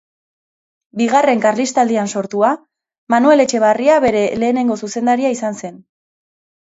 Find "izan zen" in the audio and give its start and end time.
5.39-5.79